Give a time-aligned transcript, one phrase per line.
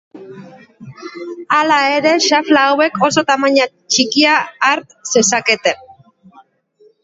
[1.57, 4.85] Hala ere, xafla hauek oso tamaina txikia har
[5.15, 5.89] zezaketen.